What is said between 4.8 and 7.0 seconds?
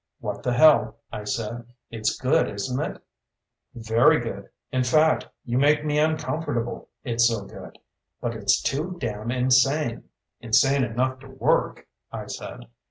fact, you make me uncomfortable,